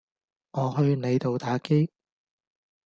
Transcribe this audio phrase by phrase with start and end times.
[0.53, 1.91] 我去你度打機